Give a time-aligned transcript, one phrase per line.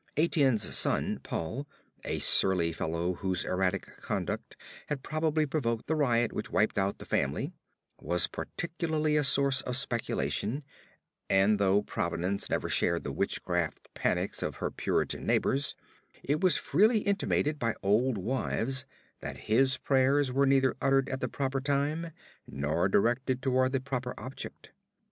[0.17, 1.67] Etienne's son Paul,
[2.03, 4.55] a surly fellow whose erratic conduct
[4.87, 7.53] had probably provoked the riot which wiped out the family,
[7.99, 10.63] was particularly a source of speculation;
[11.29, 15.75] and though Providence never shared the witchcraft panics of her Puritan neighbors,
[16.23, 18.85] it was freely intimated by old wives
[19.19, 22.09] that his prayers were neither uttered at the proper time
[22.47, 24.71] nor directed toward the proper object.